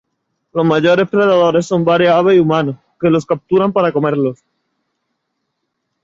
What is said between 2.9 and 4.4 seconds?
que los capturan para comerlos.